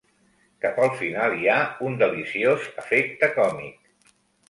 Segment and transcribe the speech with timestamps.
[0.65, 1.59] Cap al final hi ha
[1.91, 4.15] un deliciós efecte còmic.